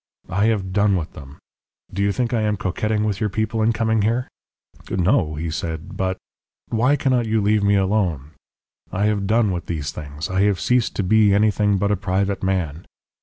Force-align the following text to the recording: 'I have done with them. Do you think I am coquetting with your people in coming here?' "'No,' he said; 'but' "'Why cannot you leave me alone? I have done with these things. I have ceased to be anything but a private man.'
'I 0.29 0.45
have 0.45 0.73
done 0.73 0.95
with 0.97 1.13
them. 1.13 1.37
Do 1.93 2.01
you 2.01 2.11
think 2.11 2.33
I 2.33 2.41
am 2.41 2.57
coquetting 2.57 3.03
with 3.03 3.19
your 3.19 3.29
people 3.29 3.61
in 3.61 3.71
coming 3.71 4.01
here?' 4.01 4.27
"'No,' 4.89 5.35
he 5.35 5.51
said; 5.51 5.95
'but' 5.95 6.17
"'Why 6.69 6.95
cannot 6.95 7.27
you 7.27 7.39
leave 7.39 7.61
me 7.63 7.75
alone? 7.75 8.31
I 8.91 9.05
have 9.05 9.27
done 9.27 9.51
with 9.51 9.67
these 9.67 9.91
things. 9.91 10.27
I 10.27 10.41
have 10.41 10.59
ceased 10.59 10.95
to 10.95 11.03
be 11.03 11.35
anything 11.35 11.77
but 11.77 11.91
a 11.91 11.95
private 11.95 12.41
man.' 12.41 12.87